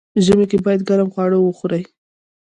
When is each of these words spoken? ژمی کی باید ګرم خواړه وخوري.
ژمی 0.25 0.45
کی 0.49 0.57
باید 0.65 0.81
ګرم 0.89 1.09
خواړه 1.13 1.37
وخوري. 1.39 1.81